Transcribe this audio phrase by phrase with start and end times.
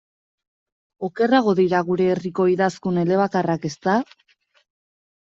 [1.07, 3.99] Okerrago dira gure herriko idazkun elebakarrak, ezta?